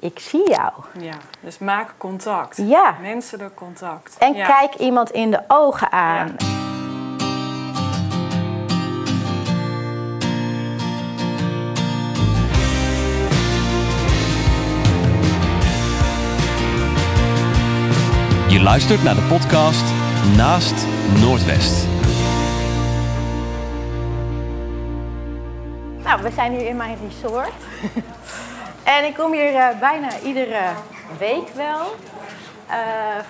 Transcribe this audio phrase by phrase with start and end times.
[0.00, 0.72] ik zie jou.
[0.98, 2.56] Ja, dus maak contact.
[2.56, 2.96] Ja.
[3.00, 4.16] Menselijk contact.
[4.18, 4.46] En ja.
[4.46, 6.36] kijk iemand in de ogen aan.
[18.48, 19.84] Je luistert naar de podcast
[20.36, 20.86] Naast
[21.20, 21.86] Noordwest.
[26.02, 27.52] Nou, we zijn hier in mijn resort.
[28.98, 30.60] en ik kom hier eh, bijna iedere
[31.18, 31.96] week wel.
[32.68, 32.76] eh,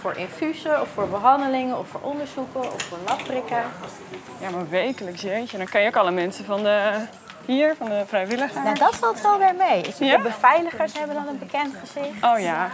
[0.01, 3.63] voor infusen of voor behandelingen of voor onderzoeken of voor labprikken.
[4.41, 5.57] Ja, maar wekelijks, jeetje.
[5.57, 6.93] Dan kan je ook alle mensen van de...
[7.45, 8.65] Hier, van de vrijwilligers.
[8.65, 9.95] Nou, dat valt wel weer mee.
[9.99, 10.17] Ja?
[10.17, 12.25] De beveiligers hebben dan een bekend gezicht.
[12.25, 12.71] Oh ja.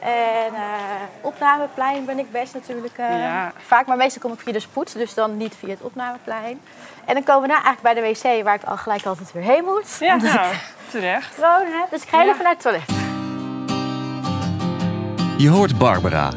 [0.00, 0.60] En eh,
[1.20, 3.52] opnameplein ben ik best natuurlijk eh, Ja.
[3.66, 3.86] vaak.
[3.86, 6.60] Maar meestal kom ik via de spoed, dus dan niet via het opnameplein.
[7.04, 9.42] En dan komen we nou eigenlijk bij de wc, waar ik al gelijk altijd weer
[9.42, 9.96] heen moet.
[10.00, 10.54] Ja, Omdat nou,
[10.90, 11.36] terecht.
[11.90, 12.30] Dus ik ga Ja.
[12.30, 12.82] even naar het toilet.
[15.38, 16.30] Je hoort Barbara.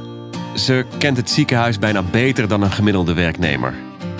[0.56, 3.74] Ze kent het ziekenhuis bijna beter dan een gemiddelde werknemer.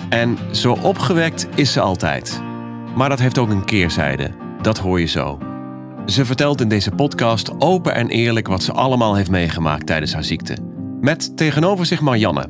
[0.10, 2.42] En zo opgewekt is ze altijd.
[2.96, 4.32] Maar dat heeft ook een keerzijde.
[4.62, 5.38] Dat hoor je zo.
[6.10, 10.24] Ze vertelt in deze podcast open en eerlijk wat ze allemaal heeft meegemaakt tijdens haar
[10.24, 10.58] ziekte.
[11.02, 12.50] Met tegenover zich Marianne,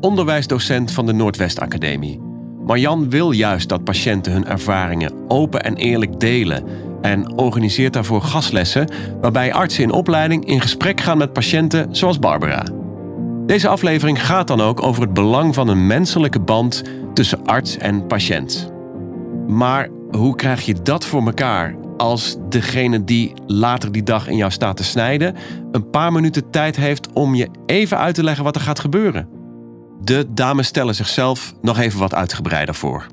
[0.00, 2.20] onderwijsdocent van de Noordwest Academie.
[2.66, 6.64] Marjan wil juist dat patiënten hun ervaringen open en eerlijk delen
[7.00, 12.64] en organiseert daarvoor gastlessen waarbij artsen in opleiding in gesprek gaan met patiënten zoals Barbara.
[13.46, 16.82] Deze aflevering gaat dan ook over het belang van een menselijke band
[17.14, 18.72] tussen arts en patiënt.
[19.46, 24.50] Maar hoe krijg je dat voor elkaar als degene die later die dag in jou
[24.50, 25.36] staat te snijden
[25.72, 29.28] een paar minuten tijd heeft om je even uit te leggen wat er gaat gebeuren?
[30.00, 33.06] De dames stellen zichzelf nog even wat uitgebreider voor.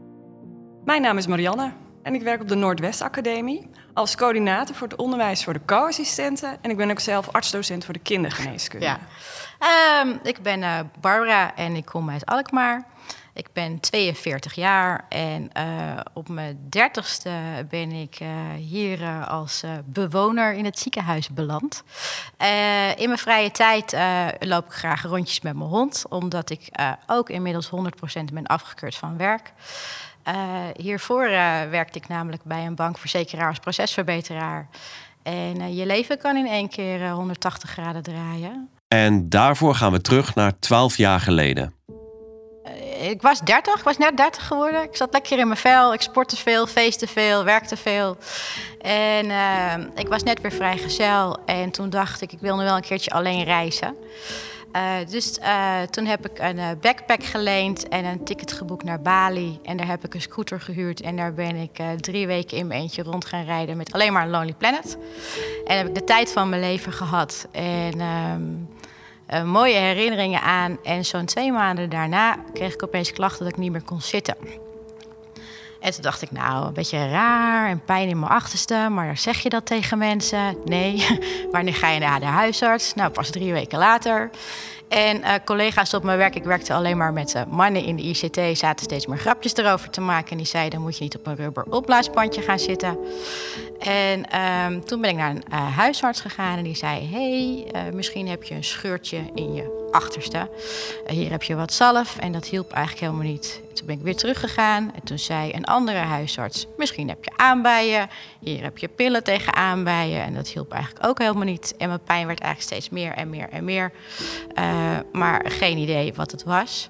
[0.86, 1.72] Mijn naam is Marianne
[2.04, 6.58] en ik werk op de Noordwest Academie als coördinator voor het onderwijs voor de co-assistenten.
[6.62, 8.86] En ik ben ook zelf artsdocent voor de kindergeneeskunde.
[8.86, 9.00] Ja.
[9.60, 12.86] Ehm, ik ben eh, Barbara en ik kom uit Alkmaar.
[13.38, 17.32] Ik ben 42 jaar en eh, op mijn dertigste
[17.70, 21.84] ben ik eh, hier eh, als bewoner in het ziekenhuis beland.
[22.96, 23.96] In mijn vrije tijd
[24.40, 26.70] loop ik graag rondjes met mijn hond, omdat ik
[27.08, 27.72] ook inmiddels 100%
[28.34, 29.54] ben afgekeurd van werk.
[30.76, 31.30] Hiervoor
[31.70, 34.70] werkte ik namelijk bij een bankverzekeraar als procesverbeteraar.
[35.28, 38.70] En je leven kan in één keer eh, 180 graden draaien.
[38.88, 41.74] En daarvoor gaan we terug naar 12 jaar geleden.
[43.02, 44.84] Ik was 30, ik was net 30 geworden.
[44.84, 45.94] Ik zat lekker in mijn vel.
[45.94, 48.18] Ik sportte veel, feestte veel, werkte veel.
[48.82, 51.38] En eh, ik was net weer vrijgezel.
[51.46, 53.96] En toen dacht ik, ik wil nu wel een keertje alleen reizen.
[54.72, 59.02] Eh, dus eh, toen heb ik een eh, backpack geleend en een ticket geboekt naar
[59.02, 59.60] Bali.
[59.64, 61.02] En daar heb ik een scooter gehuurd.
[61.02, 64.14] En daar ben ik eh, drie weken in mijn eentje rond gaan rijden met alleen
[64.14, 64.98] maar Lonely Planet.
[65.66, 67.48] En heb ik de tijd van mijn leven gehad.
[67.52, 68.00] En
[69.28, 70.78] eh, mooie herinneringen aan.
[70.84, 74.36] En zo'n twee maanden daarna kreeg ik opeens klachten dat ik niet meer kon zitten.
[75.80, 78.88] En toen dacht ik, nou, een beetje raar en pijn in mijn achterste.
[78.92, 80.58] Maar zeg je dat tegen mensen?
[80.66, 81.06] Nee.
[81.52, 82.94] Wanneer ga je naar de huisarts?
[82.94, 84.30] Nou, pas drie weken later.
[84.88, 88.04] En eh, collega's op mijn werk, ik werkte alleen maar met eh, mannen in de
[88.04, 90.32] ICT, zaten steeds meer grapjes erover te maken.
[90.32, 92.98] En die zeiden, moet je niet op een rubber opblaasbandje gaan zitten.
[93.80, 98.28] En ehm, toen ben ik naar een eh, huisarts gegaan en die zei: hey, misschien
[98.28, 100.50] heb je een scheurtje in je achterste.
[101.08, 103.62] Hier heb je wat zalf en dat hielp eigenlijk helemaal niet.
[103.74, 108.10] Toen ben ik weer teruggegaan en toen zei een andere huisarts: Misschien heb je aanbijen.
[108.40, 111.74] Hier heb je pillen tegen aanbijen en dat hielp eigenlijk ook helemaal niet.
[111.78, 113.92] En mijn pijn werd eigenlijk steeds meer en meer en meer.
[114.78, 116.90] Eh, maar geen idee wat het was.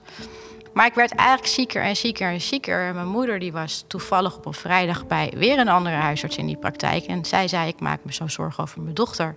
[0.78, 2.94] Maar ik werd eigenlijk zieker en zieker en zieker.
[2.94, 6.58] Mijn moeder die was toevallig op een vrijdag bij weer een andere huisarts in die
[6.58, 7.06] praktijk.
[7.06, 9.36] En zij zei, ik maak me zo zorgen over mijn dochter.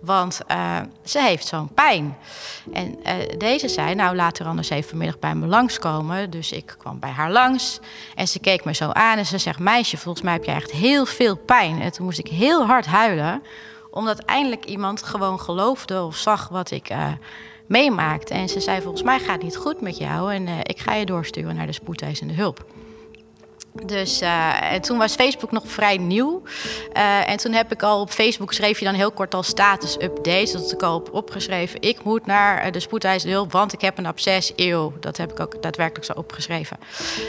[0.00, 2.16] Want eh, ze heeft zo'n pijn.
[2.72, 6.30] En eh, deze zei, nou laat er anders even vanmiddag bij me langskomen.
[6.30, 7.80] Dus ik kwam bij haar langs.
[8.14, 10.70] En ze keek me zo aan en ze zegt, meisje, volgens mij heb je echt
[10.70, 11.80] heel veel pijn.
[11.80, 13.42] En toen moest ik heel hard huilen.
[13.90, 16.90] Omdat eindelijk iemand gewoon geloofde of zag wat ik...
[17.66, 18.34] meemaakte.
[18.34, 20.34] En ze zei, volgens mij gaat het niet goed met jou...
[20.34, 22.64] en eh, ik ga je doorsturen naar de spoedeisende hulp.
[23.86, 26.42] Dus eh, en toen was Facebook nog vrij nieuw.
[26.92, 29.94] Eh, en toen heb ik al op Facebook schreef je dan heel kort al status
[29.94, 30.52] updates.
[30.52, 31.80] Dat had ik al op opgeschreven.
[31.80, 34.52] Ik moet naar de spoedeisende hulp, want ik heb een absces.
[34.56, 36.76] Eeuw, dat heb ik ook daadwerkelijk zo opgeschreven.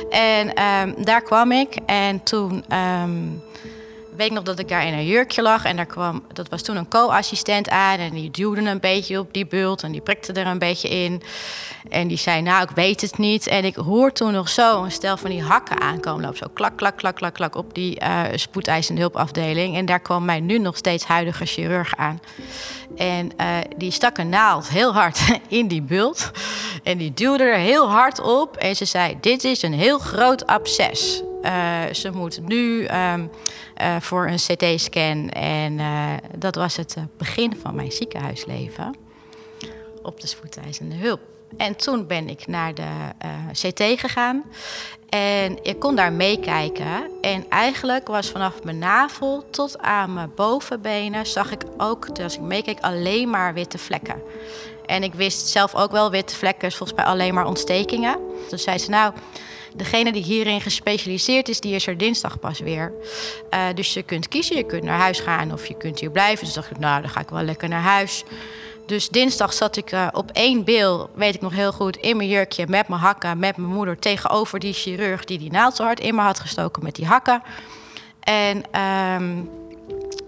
[0.10, 1.78] En ehm, daar kwam ik.
[1.86, 3.20] En toen ehm,
[4.16, 5.66] weet nog dat ik daar in een jurkje lag.
[5.66, 8.00] En daar kwam, dat was toen een co-assistent aan.
[8.00, 9.84] En die duwde een beetje op die bult.
[9.84, 11.22] En die prikte er een beetje in.
[11.90, 13.48] En die zei, nou, ik weet het niet.
[13.48, 16.26] En ik hoor toen nog zo een stel van die hakken aankomen.
[16.26, 19.76] Loop zo klak, klak, klak, klak, klak op die uh, spoedeisende hulpafdeling.
[19.76, 22.20] En daar kwam mijn nu nog steeds huidige chirurg aan.
[22.96, 26.32] En uh, die stak een naald heel hard in die bult.
[26.84, 28.58] En die duwde er heel hard op.
[28.58, 31.24] En ze zei, dit is een heel groot absces.
[31.44, 33.30] Uh, ze moet nu um,
[33.82, 35.30] uh, voor een CT-scan.
[35.30, 38.96] En uh, dat was het begin van mijn ziekenhuisleven.
[40.04, 41.20] Op de spoedeisende hulp.
[41.58, 42.90] En toen ben ik naar de
[43.52, 44.44] CT gegaan.
[45.10, 47.10] En ik kon daar meekijken.
[47.22, 51.26] En eigenlijk was vanaf mijn navel tot aan mijn bovenbenen...
[51.26, 54.22] zag ik ook, als ik meekeek, alleen maar witte vlekken.
[54.86, 58.18] En ik wist zelf ook wel, witte vlekken volgens mij alleen maar ontstekingen.
[58.50, 59.14] Toen zei ze, nou,
[59.76, 62.94] degene die hierin gespecialiseerd is, die is er dinsdag pas weer.
[63.54, 66.46] Uh, dus je kunt kiezen, je kunt naar huis gaan of je kunt hier blijven.
[66.46, 68.24] Dus dacht ik, nou, dan ga ik wel lekker naar huis.
[68.86, 72.30] Dus dinsdag zat ik uh, op één bil, weet ik nog heel goed, in mijn
[72.30, 76.00] jurkje met mijn hakken, met mijn moeder tegenover die chirurg die die naald zo hard
[76.00, 77.44] in me had gestoken met die hakken.
[78.20, 79.50] En um,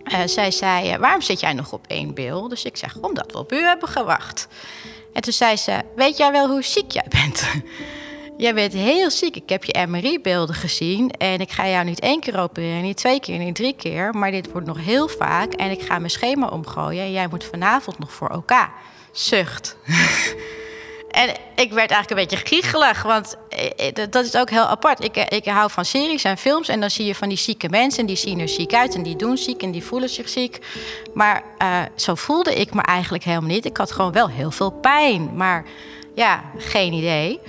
[0.03, 2.47] uh, zij zei, waarom zit jij nog op één bil?
[2.47, 4.47] Dus ik zeg, omdat we op u hebben gewacht.
[5.13, 7.43] En toen zei ze, weet jij wel hoe ziek jij bent?
[8.37, 9.35] jij bent heel ziek.
[9.35, 13.19] Ik heb je MRI-beelden gezien en ik ga jou niet één keer opereren, niet twee
[13.19, 14.13] keer, niet drie keer.
[14.13, 17.43] Maar dit wordt nog heel vaak en ik ga mijn schema omgooien en jij moet
[17.43, 18.69] vanavond nog voor OK.
[19.11, 19.77] Zucht.
[21.15, 23.37] En ik werd eigenlijk een beetje giechelig, want
[24.09, 25.03] dat is ook heel apart.
[25.03, 28.05] Ik, ik hou van series en films en dan zie je van die zieke mensen...
[28.05, 30.59] die zien er ziek uit en die doen ziek en die voelen zich ziek.
[31.13, 31.43] Maar
[31.95, 33.65] zo voelde ik me eigenlijk helemaal niet.
[33.65, 35.65] Ik had gewoon wel heel veel pijn, maar
[36.15, 37.39] ja, geen idee.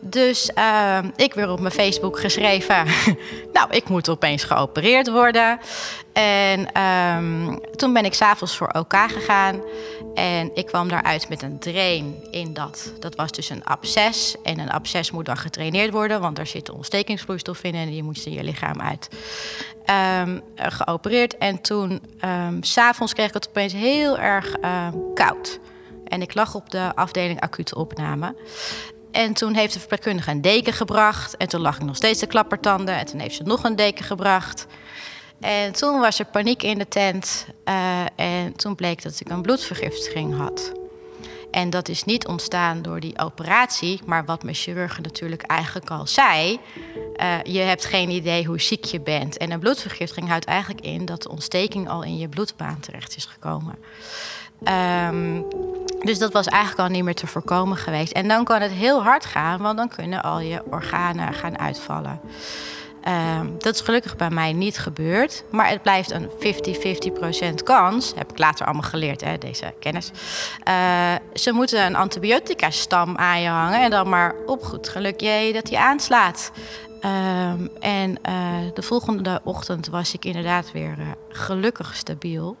[0.00, 2.86] Dus uh, ik weer op mijn Facebook geschreven...
[3.52, 5.58] nou, ik moet opeens geopereerd worden.
[6.12, 9.60] En um, toen ben ik s'avonds voor OK gegaan.
[10.14, 12.92] En ik kwam daaruit met een drain in dat.
[13.00, 14.36] Dat was dus een absces.
[14.42, 18.26] En een absces moet dan getraineerd worden, want daar zit ontstekingsvloeistof in en die moest
[18.26, 19.08] in je lichaam uit.
[20.20, 21.38] Um, geopereerd.
[21.38, 25.58] En toen, um, s'avonds kreeg ik het opeens heel erg uh, koud.
[26.08, 28.34] En ik lag op de afdeling acute opname.
[29.10, 31.36] En toen heeft de verpleegkundige een deken gebracht.
[31.36, 32.94] En toen lag ik nog steeds de klappertanden.
[32.94, 34.66] En toen heeft ze nog een deken gebracht.
[35.40, 37.46] En toen was er paniek in de tent.
[37.64, 40.72] Uh, en toen bleek dat ik een bloedvergiftiging had.
[41.50, 46.06] En dat is niet ontstaan door die operatie, maar wat mijn chirurg natuurlijk eigenlijk al
[46.06, 46.60] zei.
[47.16, 49.36] Uh, je hebt geen idee hoe ziek je bent.
[49.36, 53.24] En een bloedvergiftiging houdt eigenlijk in dat de ontsteking al in je bloedbaan terecht is
[53.24, 53.78] gekomen.
[54.64, 55.46] Um,
[56.04, 58.12] dus dat was eigenlijk al niet meer te voorkomen geweest.
[58.12, 62.20] En dan kan het heel hard gaan, want dan kunnen al je organen gaan uitvallen.
[63.40, 65.44] Um, dat is gelukkig bij mij niet gebeurd.
[65.50, 66.28] Maar het blijft een
[67.60, 68.12] 50-50% kans.
[68.16, 70.10] Heb ik later allemaal geleerd, hè, deze kennis.
[70.68, 73.82] Uh, ze moeten een antibiotica-stam aan je hangen.
[73.82, 76.50] En dan maar op goed geluk je dat die aanslaat.
[77.04, 78.34] Um, en uh,
[78.74, 82.56] de volgende ochtend was ik inderdaad weer uh, gelukkig stabiel.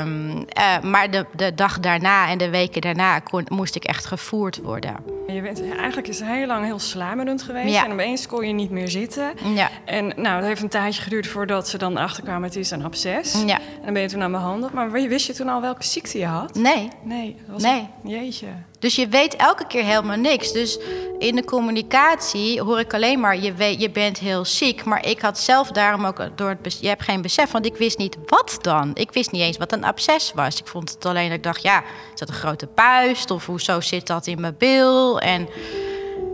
[0.00, 4.06] Um, uh, maar de, de dag daarna en de weken daarna kon, moest ik echt
[4.06, 4.96] gevoerd worden.
[5.26, 7.74] Je bent, eigenlijk is heel lang heel sluimerend geweest.
[7.74, 7.84] Ja.
[7.84, 9.32] En opeens kon je niet meer zitten.
[9.54, 9.70] Ja.
[9.84, 12.42] En nou, het heeft een tijdje geduurd voordat ze dan achterkwamen...
[12.48, 13.42] het is een absces.
[13.46, 13.58] Ja.
[13.58, 14.72] En dan ben je toen aan behandeld.
[14.72, 16.54] Maar wist je toen al welke ziekte je had?
[16.54, 16.88] Nee.
[17.02, 17.36] Nee.
[17.46, 17.88] Was nee.
[18.02, 18.46] Een, jeetje.
[18.84, 20.52] Dus je weet elke keer helemaal niks.
[20.52, 20.78] Dus
[21.18, 23.36] in de communicatie hoor ik alleen maar...
[23.38, 24.84] je, je bent heel ziek.
[24.84, 26.78] Maar ik had zelf daarom ook door het...
[26.80, 28.90] je hebt geen besef, want ik wist niet wat dan.
[28.94, 30.60] Ik wist niet eens wat een absces was.
[30.60, 31.82] Ik vond het alleen dat ik dacht, ja,
[32.14, 33.30] is dat een grote puist?
[33.30, 35.20] Of hoezo zit dat in mijn bil?
[35.20, 35.48] En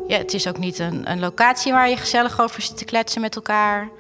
[0.06, 3.20] ja, het is ook niet een, een locatie waar je gezellig over zit te kletsen
[3.20, 3.90] met elkaar.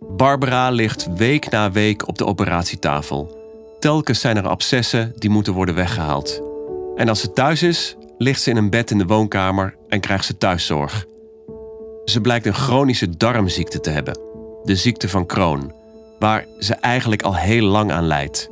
[0.00, 3.36] Barbara ligt week na week op de operatietafel.
[3.80, 6.47] Telkens zijn er abscessen die moeten worden weggehaald.
[6.98, 10.24] En als ze thuis is, ligt ze in een bed in de woonkamer en krijgt
[10.24, 11.04] ze thuiszorg.
[12.04, 14.18] Ze blijkt een chronische darmziekte te hebben,
[14.62, 15.72] de ziekte van Crohn,
[16.18, 18.50] waar ze eigenlijk al heel lang aan lijdt.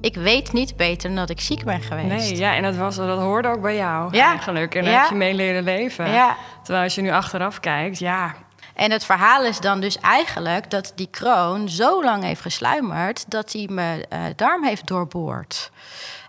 [0.00, 2.30] Ik weet niet beter dan dat ik ziek ben geweest.
[2.30, 4.30] Nee, ja, en dat, was, dat hoorde ook bij jou ja.
[4.30, 4.74] eigenlijk.
[4.74, 5.00] En ja.
[5.00, 6.10] heb je mee leren leven.
[6.10, 6.36] Ja.
[6.62, 8.34] Terwijl als je nu achteraf kijkt, ja,
[8.74, 13.52] en het verhaal is dan dus eigenlijk dat die kroon zo lang heeft gesluimerd dat
[13.52, 15.70] hij mijn uh, darm heeft doorboord.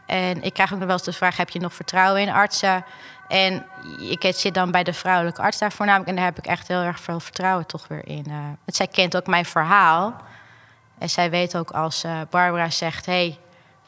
[0.07, 2.85] En ik krijg ook nog wel eens de vraag: heb je nog vertrouwen in artsen?
[3.27, 3.65] En
[3.99, 6.09] ik zit dan bij de vrouwelijke arts daar voornamelijk.
[6.09, 8.25] En daar heb ik echt heel erg veel vertrouwen toch weer in.
[8.27, 10.15] Uh, want zij kent ook mijn verhaal.
[10.97, 13.37] En zij weet ook als uh, Barbara zegt: hey,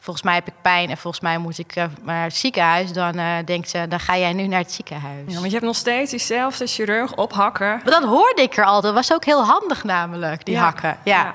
[0.00, 3.34] volgens mij heb ik pijn en volgens mij moet ik naar het ziekenhuis, dan uh,
[3.44, 5.22] denkt ze, dan ga jij nu naar het ziekenhuis.
[5.26, 7.68] Ja, want je hebt nog steeds diezelfde chirurg ophakken.
[7.68, 8.82] Maar dat hoorde ik er altijd.
[8.82, 10.98] Dat was ook heel handig namelijk, die hakken.
[11.04, 11.32] Ja.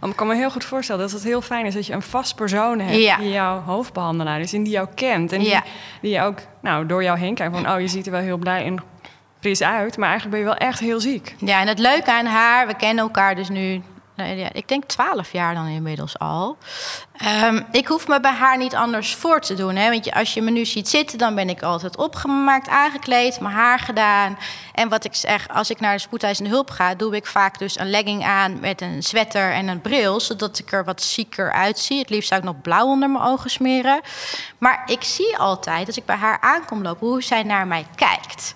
[0.00, 0.08] ja.
[0.08, 2.34] Ik kan me heel goed voorstellen dat het heel fijn is dat je een vast
[2.34, 5.32] persoon hebt die jouw hoofdbehandelaar is en die jou kent.
[5.32, 5.60] En die,
[6.00, 8.64] die ook nou, door jou heen kijkt van, oh, je ziet er wel heel blij
[8.64, 8.82] en
[9.40, 11.34] fris uit, maar eigenlijk ben je wel echt heel ziek.
[11.38, 13.82] Ja, en het leuke aan haar, we kennen elkaar dus nu
[14.16, 16.56] Nee, ja, ik denk twaalf jaar dan inmiddels al.
[17.16, 19.76] Ehm, ik hoef me bij haar niet anders voor te doen.
[19.76, 19.90] Hè?
[19.90, 23.78] Want als je me nu ziet zitten, dan ben ik altijd opgemaakt, aangekleed, mijn haar
[23.78, 24.38] gedaan.
[24.72, 27.78] En wat ik zeg, als ik naar de spoedeisende hulp ga, doe ik vaak dus
[27.78, 31.98] een legging aan met een sweater en een bril, zodat ik er wat zieker uitzie.
[31.98, 34.00] Het liefst zou ik nog blauw onder mijn ogen smeren.
[34.58, 38.54] Maar ik zie altijd, als ik bij haar aankom lopen, hoe zij naar mij kijkt.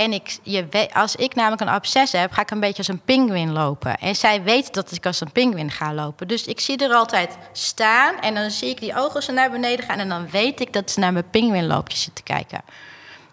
[0.00, 2.88] En ik, je weet, als ik namelijk een absces heb, ga ik een beetje als
[2.88, 3.98] een pinguïn lopen.
[3.98, 6.28] En zij weet dat ik als een pinguïn ga lopen.
[6.28, 9.84] Dus ik zie er altijd staan en dan zie ik die ogen zo naar beneden
[9.84, 9.98] gaan.
[9.98, 12.62] En dan weet ik dat ze naar mijn pinguïnloopje zit te kijken.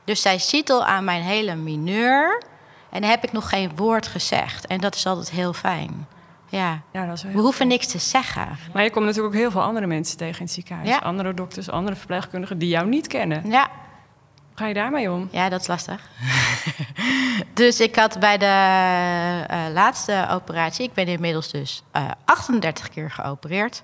[0.03, 2.43] Dus zij ziet al aan mijn hele mineur.
[2.89, 4.67] En dan heb ik nog geen woord gezegd.
[4.67, 6.07] En dat is altijd heel fijn.
[6.49, 8.47] Ja, ja dat is we hoeven niks te zeggen.
[8.73, 10.89] Maar je komt natuurlijk ook heel veel andere mensen tegen in het ziekenhuis.
[10.89, 10.97] Ja.
[10.97, 13.49] Andere dokters, andere verpleegkundigen die jou niet kennen.
[13.49, 13.69] Ja,
[14.57, 15.27] ga je daarmee om?
[15.31, 16.01] Ja, dat is lastig.
[17.53, 18.45] dus ik had bij de
[19.51, 23.83] uh, laatste operatie, ik ben inmiddels dus uh, eh, 38 keer geopereerd.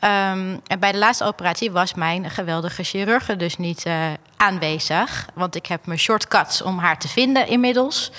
[0.00, 4.06] Um, en bij de laatste operatie was mijn geweldige chirurg dus niet uh,
[4.36, 5.28] aanwezig.
[5.34, 8.10] Want ik heb mijn shortcuts om haar te vinden inmiddels.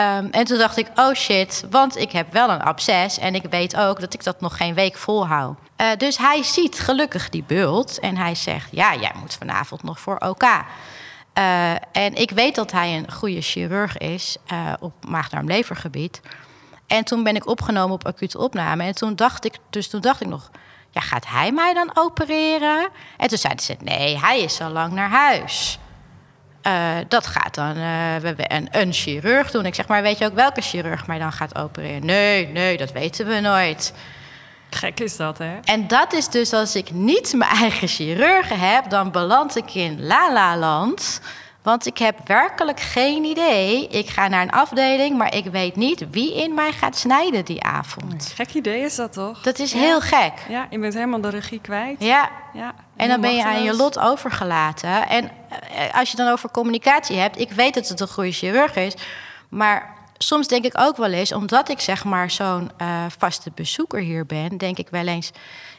[0.00, 3.44] Um, en toen dacht ik, oh shit, want ik heb wel een absces en ik
[3.50, 5.58] weet ook dat ik dat nog geen week volhoud.
[5.76, 10.00] Uh, dus hij ziet gelukkig die bult en hij zegt, ja, jij moet vanavond nog
[10.00, 10.44] voor OK.
[11.38, 16.20] Uh, en ik weet dat hij een goede chirurg is uh, op maag-darm-levergebied.
[16.86, 18.84] En toen ben ik opgenomen op acute opname.
[18.84, 20.50] En toen dacht ik, dus toen dacht ik nog,
[20.90, 22.88] ja, gaat hij mij dan opereren?
[23.16, 25.78] En toen zei ze, nee, hij is al lang naar huis.
[26.66, 27.74] Uh, dat gaat dan
[28.20, 29.66] we een, een chirurg doen.
[29.66, 32.06] Ik zeg, maar weet je ook welke chirurg mij dan gaat opereren?
[32.06, 33.92] Nee, nee, dat weten we nooit.
[34.70, 35.58] Gek is dat, hè?
[35.64, 40.06] En dat is dus als ik niet mijn eigen chirurgen heb, dan beland ik in
[40.06, 41.20] la-la-land.
[41.62, 43.88] Want ik heb werkelijk geen idee.
[43.88, 47.62] Ik ga naar een afdeling, maar ik weet niet wie in mij gaat snijden die
[47.62, 48.32] avond.
[48.34, 49.40] Gek idee is dat toch?
[49.40, 50.32] Dat is heel gek.
[50.48, 51.96] Ja, je bent helemaal de regie kwijt.
[51.98, 52.30] Ja.
[52.52, 55.08] ja en dan ben je aan je lot overgelaten.
[55.08, 58.76] En eh, als je dan over communicatie hebt, ik weet dat het een goede chirurg
[58.76, 58.94] is,
[59.48, 64.00] maar soms denk ik ook wel eens, omdat ik zeg maar zo'n uh, vaste bezoeker
[64.00, 65.30] hier ben, denk ik wel eens,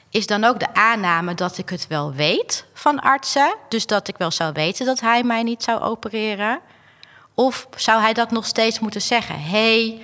[0.10, 3.56] is dan ook de aanname dat ik het wel weet van artsen.
[3.70, 6.60] Dus dat ik wel zou weten dat hij mij niet zou opereren.
[7.34, 9.42] Of zou hij dat nog steeds moeten zeggen?
[9.42, 10.02] hey,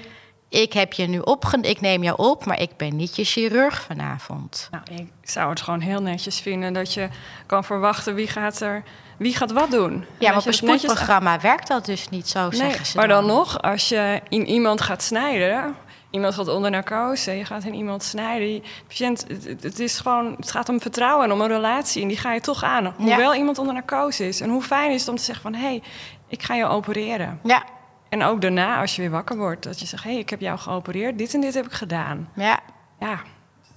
[0.49, 3.81] ik heb je nu opgenomen, ik neem je op, maar ik ben niet je chirurg
[3.81, 4.69] vanavond.
[4.71, 7.09] Nou, ik zou het gewoon heel netjes vinden dat je
[7.45, 8.83] kan verwachten wie gaat er
[9.17, 10.05] wie gaat wat doen.
[10.17, 13.25] Ja, maar op een sportprogramma werkt dat dus niet zo, nee, zeggen ze Maar dan.
[13.25, 15.75] nog, als je in iemand gaat snijden...
[16.09, 18.47] Iemand gaat onder narcose, je gaat in iemand snijden.
[18.47, 19.25] Die patiënt,
[19.61, 22.01] het, is gewoon, het gaat om vertrouwen en om een relatie.
[22.01, 24.41] En die ga je toch aan, hoewel iemand onder narcose is.
[24.41, 25.53] En hoe fijn is het om te zeggen van...
[25.53, 25.83] hé, hey,
[26.27, 27.39] ik ga je opereren.
[27.43, 27.63] Ja.
[28.09, 30.41] En ook daarna, als je weer wakker wordt, dat je zegt: hé, hey, ik heb
[30.41, 32.29] jou geopereerd, dit en dit heb ik gedaan.
[32.35, 32.59] Ja.
[32.99, 33.21] Ja,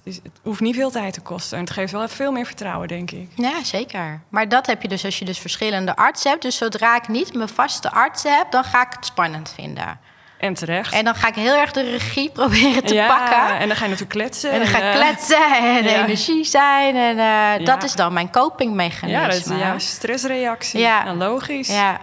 [0.03, 1.57] dus het hoeft niet veel tijd te kosten.
[1.57, 3.29] En het geeft wel veel meer vertrouwen, denk ik.
[3.35, 4.21] Ja, zeker.
[4.29, 6.41] Maar dat heb je dus als je dus verschillende artsen hebt.
[6.41, 9.99] Dus zodra ik niet mijn vaste artsen heb, dan ga ik het spannend vinden.
[10.37, 10.93] En terecht.
[10.93, 13.57] En dan ga ik heel erg de regie proberen te ja, pakken.
[13.57, 14.51] En dan ga je natuurlijk kletsen.
[14.51, 16.03] En dan ga ik uh, kletsen en ja.
[16.03, 16.95] energie zijn.
[16.95, 17.17] En
[17.59, 19.21] uh, dat is dan mijn copingmechanisme.
[19.21, 20.79] Ja, dat is jouw stressreactie.
[20.79, 21.03] Ja.
[21.03, 21.67] Nou, logisch.
[21.67, 21.99] Ja.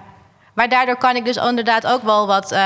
[0.58, 2.52] Maar daardoor kan ik dus inderdaad ook wel wat...
[2.52, 2.58] Uh,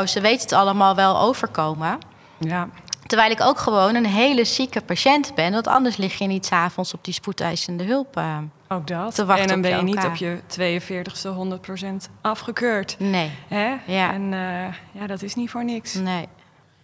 [0.00, 1.98] oh, ze weten het allemaal wel overkomen.
[2.38, 2.68] Ja.
[3.06, 5.52] Terwijl ik ook gewoon een hele zieke patiënt ben.
[5.52, 9.14] Want anders lig je niet s'avonds op die spoedeisende hulp uh, Ook dat.
[9.14, 11.58] Te wachten en dan ben je, niet op je 42ste
[12.08, 12.96] 100% afgekeurd.
[12.98, 13.30] Nee.
[13.48, 13.74] Hè?
[13.84, 14.12] Ja.
[14.12, 15.94] En uh, ja, dat is niet voor niks.
[15.94, 16.28] Nee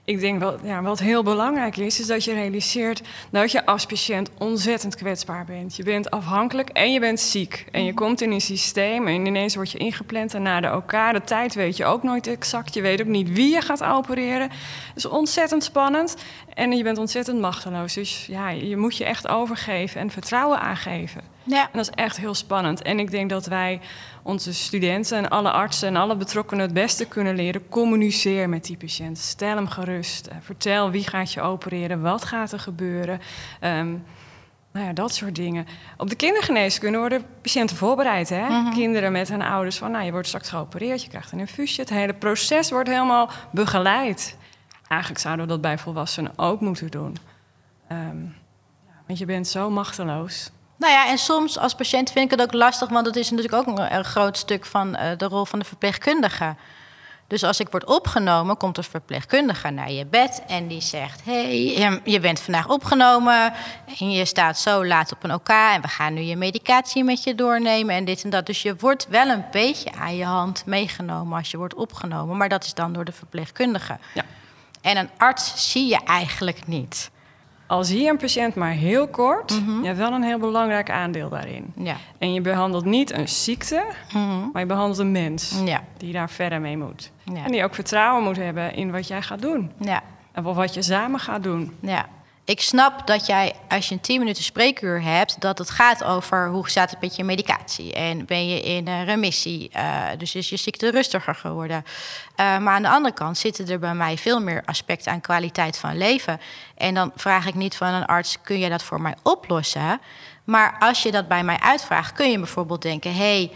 [0.07, 3.87] ik denk wel, ja, wat heel belangrijk is, is dat je realiseert dat je als
[3.87, 5.77] patiënt ontzettend kwetsbaar bent.
[5.77, 7.67] Je bent afhankelijk en je bent ziek.
[7.73, 8.01] En je mhm.
[8.01, 10.91] komt in een systeem en ineens word je ingepland en na de OK.
[10.91, 12.75] De tijd weet je ook nooit exact.
[12.75, 14.51] Je weet ook niet wie je gaat opereren.
[14.51, 16.17] Het is ontzettend spannend
[16.55, 17.95] en je bent ontzettend machteloos.
[17.95, 21.34] Dus ja, je moet je echt overgeven en vertrouwen aangeven.
[21.45, 21.63] Ja.
[21.63, 22.83] En dat is echt heel spannend.
[22.83, 23.81] En ik denk dat wij
[24.23, 27.69] onze studenten en alle artsen en alle betrokkenen het beste kunnen leren.
[27.69, 29.19] Communiceer met die patiënt.
[29.19, 30.27] Stel hem gerust.
[30.27, 33.21] Eh, vertel wie gaat je opereren, wat gaat er gebeuren.
[33.61, 34.05] Um,
[34.73, 35.67] nou ja, dat soort dingen.
[35.97, 38.29] Op de kindergeneeskunde worden patiënten voorbereid.
[38.29, 38.49] Hè?
[38.49, 38.73] Mhm.
[38.73, 41.81] Kinderen met hun ouders van, nou, je wordt straks geopereerd, je krijgt een infusie.
[41.81, 44.37] Het hele proces wordt helemaal begeleid.
[44.89, 47.17] Eigenlijk zouden we dat bij volwassenen ook moeten doen.
[47.93, 48.35] Um,
[49.07, 52.55] want je bent zo machteloos Nou ja, en soms als patiënt vind ik het ook
[52.55, 55.59] lastig, want dat is natuurlijk ook een, een groot stuk van uh, de rol van
[55.59, 56.57] de verpleegkundige.
[57.27, 62.01] Dus als ik word opgenomen, komt een verpleegkundige naar je bed en die zegt: hey,
[62.05, 63.53] je bent vandaag opgenomen
[63.99, 67.23] en je staat zo laat op een OK en we gaan nu je medicatie met
[67.23, 68.47] je doornemen en dit en dat.
[68.47, 72.49] Dus je wordt wel een beetje aan je hand meegenomen als je wordt opgenomen, maar
[72.49, 73.99] dat is dan door de verpleegkundige.
[74.15, 74.25] Ja.
[74.81, 77.11] En een arts zie je eigenlijk niet
[77.67, 79.81] al zie je een patiënt maar heel kort, mhm.
[79.81, 81.73] je hebt wel een heel belangrijk aandeel daarin.
[81.77, 81.97] Ja.
[82.19, 84.51] En je behandelt niet een ziekte, mhm.
[84.53, 85.83] maar je behandelt een mens ja.
[85.97, 87.11] die daar verder mee moet.
[87.33, 87.45] Ja.
[87.45, 89.71] En die ook vertrouwen moet hebben in wat jij gaat doen.
[89.81, 90.03] Ja.
[90.33, 91.77] En wat je samen gaat doen.
[91.81, 92.07] Ja
[92.45, 96.49] ik snap dat jij, als je een 10 minuten spreekuur hebt, dat het gaat over
[96.49, 97.93] hoe staat het met je medicatie.
[97.93, 101.85] En ben je in remissie, uh, dus is je ziekte rustiger geworden.
[101.87, 105.79] Uh, maar aan de andere kant zitten er bij mij veel meer aspecten aan kwaliteit
[105.79, 106.41] van leven.
[106.77, 110.01] En dan vraag ik niet van een arts, kun je dat voor mij oplossen?
[110.45, 113.51] Maar als je dat bij mij uitvraagt, kun je bijvoorbeeld denken, hey,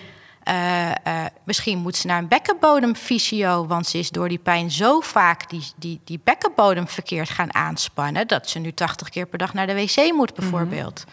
[0.49, 5.00] uh, uh, misschien moet ze naar een bekkenbodemfysio, want ze is door die pijn zo
[5.00, 9.55] vaak die, die, die bekkenbodem verkeerd gaan aanspannen, dat ze nu 80 keer per dag
[9.55, 11.05] naar de wc moet, bijvoorbeeld.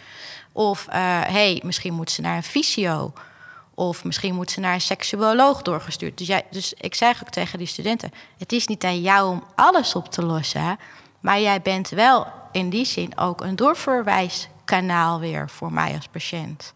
[0.52, 3.14] Of uh, hey, misschien moet ze naar een fysio.
[3.74, 6.18] Of misschien moet ze naar een seksuoloog doorgestuurd.
[6.18, 9.44] Dus, jij, dus ik zeg ook tegen die studenten: het is niet aan jou om
[9.56, 10.78] alles op te lossen,
[11.20, 16.74] maar jij bent wel in die zin ook een doorverwijskanaal weer voor mij als patiënt.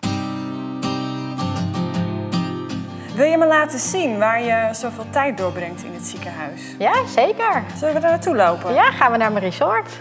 [3.19, 6.61] Wil je me laten zien waar je zoveel tijd doorbrengt in het ziekenhuis?
[6.77, 7.63] Ja, zeker.
[7.77, 8.73] Zullen we daar naartoe lopen?
[8.73, 9.97] Ja, gaan we naar mijn resort.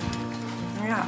[0.87, 1.05] Ja.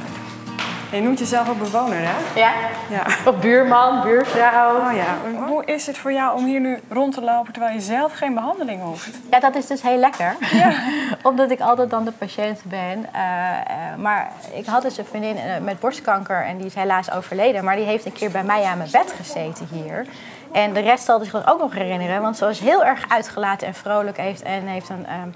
[0.91, 2.39] je noemt jezelf ook bewoner, hè?
[2.39, 2.53] Ja.
[2.89, 3.05] ja.
[3.25, 4.75] Of buurman, buurvrouw.
[4.75, 5.45] Oh ja.
[5.45, 8.33] Hoe is het voor jou om hier nu rond te lopen terwijl je zelf geen
[8.33, 9.19] behandeling hoeft?
[9.29, 10.35] Ja, dat is dus heel lekker.
[10.51, 10.73] Ja.
[11.29, 12.97] Omdat ik altijd dan de patiënt ben.
[13.15, 17.11] Uh, uh, maar ik had dus een vriendin uh, met borstkanker en die is helaas
[17.11, 17.63] overleden.
[17.63, 20.05] Maar die heeft een keer bij mij aan mijn bed gezeten hier.
[20.51, 23.67] En de rest zal zich dat ook nog herinneren, want ze was heel erg uitgelaten
[23.67, 25.33] en vrolijk heeft en heeft een um,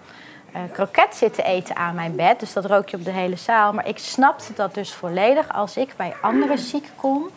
[0.71, 2.39] kroket zitten eten aan mijn bed.
[2.39, 3.73] Dus dat rook je op de hele zaal.
[3.73, 7.29] Maar ik snapte dat dus volledig als ik bij anderen ziek kom.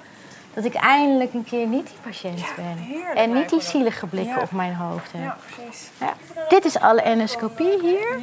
[0.55, 3.03] Dat ik eindelijk een keer niet die patiënt ben.
[3.15, 5.23] en niet die zielige blikken op mijn hoofd heb.
[5.23, 5.91] Ja, precies.
[6.01, 6.15] Ja.
[6.49, 8.19] Dit is alle endoscopie hier.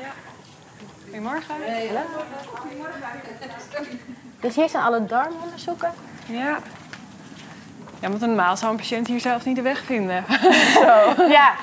[1.04, 1.56] Goedemorgen.
[2.56, 3.00] Goedemorgen.
[4.40, 5.92] Dus hier zijn alle darmonderzoeken.
[6.26, 6.58] Ja.
[8.06, 10.26] Ja, want normaal zou een patiënt hier zelf niet de weg vinden.
[10.84, 11.28] Zo.
[11.28, 11.54] Ja,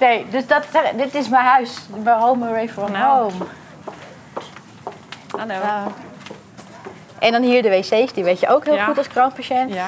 [0.00, 0.66] nee, dus dat,
[0.96, 1.78] dit is mijn huis.
[2.02, 3.22] Mijn home away from nou.
[3.22, 3.44] home.
[5.36, 5.54] Hallo.
[5.54, 5.86] Uh,
[7.18, 9.74] en dan hier de wc's, die weet je ook heel goed als kroonpatiënt.
[9.74, 9.86] Ja.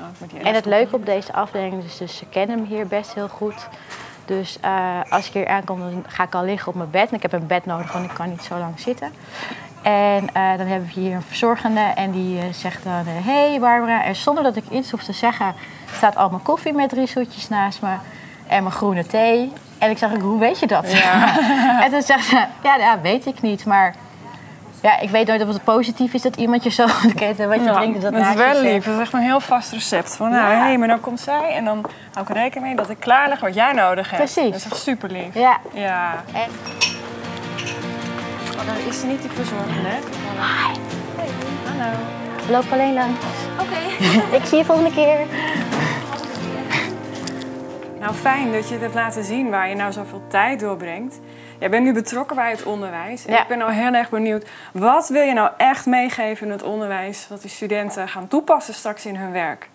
[0.00, 3.28] Oh, en het leuke op deze afdeling is dus ze kennen hem hier best heel
[3.28, 3.68] goed.
[4.24, 7.08] Dus uh, als ik hier aankom, dan ga ik al liggen op mijn bed.
[7.08, 9.12] En ik heb een bed nodig, want ik kan niet zo lang zitten.
[9.82, 13.04] En uh, dan hebben we hier een verzorgende en die uh, zegt dan...
[13.06, 15.54] Hé hey Barbara, en zonder dat ik iets hoef te zeggen...
[15.96, 17.94] staat al mijn koffie met drie zoetjes naast me
[18.46, 19.52] en mijn groene thee.
[19.78, 20.92] En ik zeg, hoe weet je dat?
[20.92, 21.38] Ja.
[21.84, 23.94] en dan zegt ze, ja, ja, weet ik niet, maar...
[24.82, 27.58] Ja, ik weet nooit of het positief is dat iemand je zo kent en wat
[27.58, 28.02] je ja, drinkt.
[28.02, 28.84] Dat, dat is wel lief.
[28.84, 30.16] Dat is echt een heel vast recept.
[30.16, 32.76] Van, nou, hé, hey, maar dan komt zij en dan hou ik er rekening mee
[32.76, 34.22] dat ik klaar leg wat jij nodig hebt.
[34.22, 34.50] Precies.
[34.50, 35.34] Dat is echt super lief.
[35.34, 35.58] Ja.
[35.72, 36.24] ja.
[36.32, 36.50] En...
[38.60, 39.98] Oh, is niet die verzorgende, hè?
[39.98, 40.78] Hi.
[41.16, 41.28] Hey.
[41.64, 41.98] Hallo.
[42.50, 43.24] Loop alleen langs.
[43.60, 44.04] Oké.
[44.38, 45.26] ik zie je volgende keer.
[48.00, 51.20] Nou, fijn dat je het hebt laten zien waar je nou zoveel tijd doorbrengt.
[51.58, 53.26] Jij bent nu betrokken bij het onderwijs.
[53.26, 54.48] En ik ben nou heel erg benieuwd.
[54.72, 57.28] Wat wil je nou echt meegeven in het onderwijs...
[57.28, 59.68] wat die studenten gaan toepassen straks in hun werk?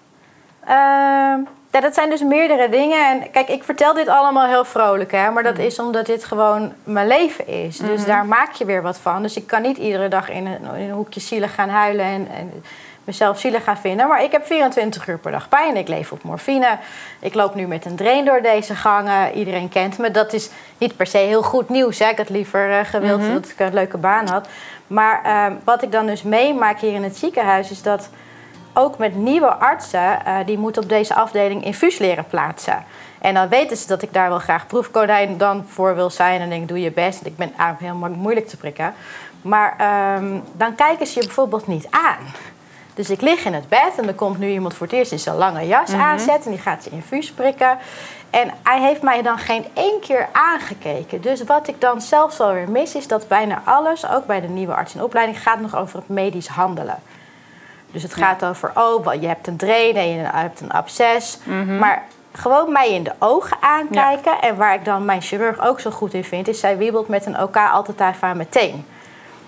[0.70, 3.10] Uh, ja, dat zijn dus meerdere dingen.
[3.10, 5.32] En kijk, ik vertel dit allemaal heel vrolijk, hè.
[5.32, 5.66] Maar dat mhm.
[5.66, 7.78] is omdat dit gewoon mijn leven is.
[7.78, 8.08] Dus mhm.
[8.08, 9.22] daar maak je weer wat van.
[9.22, 12.06] Dus ik kan niet iedere dag in een, in een hoekje zielig gaan huilen...
[12.06, 12.64] En, en
[13.06, 14.08] mezelf zielig gaan vinden.
[14.08, 15.78] Maar ik heb 24 uur per dag pijn.
[15.78, 16.78] Ik leef op morfine.
[17.20, 19.34] Ik loop nu met een drain door deze gangen.
[19.34, 20.12] Iedereen kent me.
[20.12, 22.00] Dat is niet per se heel goed nieuws.
[22.00, 22.10] Hè.
[22.10, 23.34] Ik had liever uh, gewild mhm.
[23.34, 24.48] dat ik een leuke baan had.
[24.88, 27.72] Maar uh, wat ik dan dus meemaak hier in het ziekenhuis...
[27.72, 28.10] is dat
[28.78, 30.20] ook met nieuwe artsen...
[30.28, 32.84] Uh, die moeten op deze afdeling infuus leren plaatsen.
[33.20, 36.42] En dan weten ze dat ik daar wel graag proefkonijn dan voor wil zijn.
[36.42, 37.26] En denk, doe je best.
[37.26, 38.94] Ik ben eigenlijk heel moeilijk te prikken.
[39.42, 39.76] Maar
[40.18, 42.26] um, dan kijken ze je bijvoorbeeld niet aan.
[42.94, 45.20] Dus ik lig in het bed en er komt nu iemand voor het eerst in
[45.20, 46.46] zijn lange jas mm aanzetten.
[46.46, 47.78] En die gaat ze infuus prikken.
[48.30, 51.22] En hij heeft mij dan geen één keer aangekeken.
[51.22, 54.74] Dus wat ik dan zelfs alweer mis is dat bijna alles, ook bij de nieuwe
[54.74, 57.00] arts in opleiding, gaat nog over het medisch handelen.
[57.96, 61.38] Dus het gaat over, oh, je hebt een drain en je hebt een absces.
[61.44, 61.78] Mhm.
[61.78, 64.42] Maar gewoon mij in de ogen aankijken.
[64.42, 67.26] En waar ik dan mijn chirurg ook zo goed in vind, is zij wiebelt met
[67.26, 68.86] een OK altijd daar van meteen.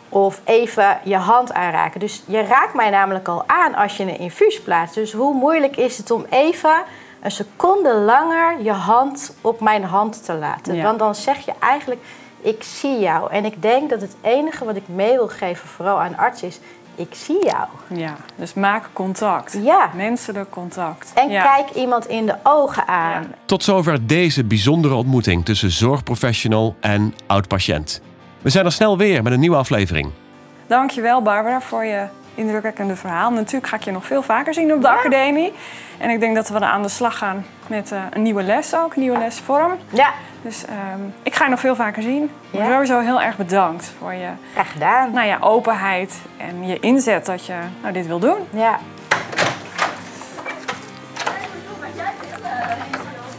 [0.10, 2.00] Of even je hand aanraken.
[2.00, 4.96] Dus je raakt mij namelijk al aan als je een infuus plaatst.
[4.96, 6.84] Dus hoe moeilijk is het om even
[7.22, 10.76] een seconde langer je hand op mijn hand te laten?
[10.76, 10.84] Ja.
[10.84, 12.02] Want dan zeg je eigenlijk,
[12.42, 13.32] ik zie jou.
[13.32, 16.60] En ik denk dat het enige wat ik mee wil geven, vooral aan artsen, is,
[16.98, 17.68] ik zie jou.
[18.00, 19.58] Ja, dus maak contact.
[19.64, 19.90] Ja.
[19.96, 21.12] Menselijk contact.
[21.16, 21.44] En ja.
[21.44, 23.34] kijk iemand in de ogen aan.
[23.46, 28.02] Tot zover deze bijzondere ontmoeting tussen zorgprofessional en oud-patiënt.
[28.42, 30.10] We zijn er snel weer met een nieuwe aflevering.
[30.68, 32.06] Dankjewel Barbara voor je
[32.38, 33.32] indrukwekkende verhaal.
[33.32, 35.54] Natuurlijk ga ik je nog veel vaker zien op de academie.
[35.98, 38.76] En ik denk dat we dan aan de slag gaan met eh, een nieuwe les
[38.76, 39.72] ook, een nieuwe lesvorm.
[39.90, 40.10] Ja,
[40.42, 42.30] Dus ehm, ik ga je nog veel vaker zien.
[42.52, 42.72] Maar Ja.
[42.72, 45.12] sowieso heel erg bedankt voor je graag gedaan.
[45.12, 48.38] nou ja, openheid en je inzet dat je nou, dit wil doen.
[48.50, 48.80] Ja.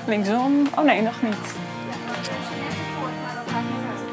[0.07, 0.67] Linksom.
[0.75, 1.55] Oh nee, nog niet.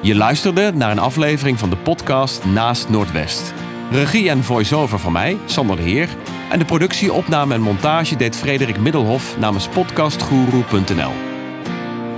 [0.02, 3.54] Je luisterde naar een aflevering van de podcast Naast Noordwest.
[3.92, 6.10] Regie en voice-over van mij, Sander de Heer.
[6.50, 11.12] En de productie, opname en montage deed Frederik Middelhof namens podcastguru.nl.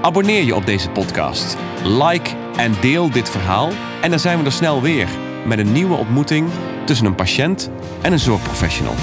[0.02, 1.58] Abonneer je op deze podcast.
[1.84, 3.70] Like en deel dit verhaal.
[4.02, 5.08] En dan zijn we er snel weer
[5.46, 6.50] met een nieuwe ontmoeting
[6.86, 7.70] tussen een patiënt
[8.02, 8.96] en een zorgprofessional.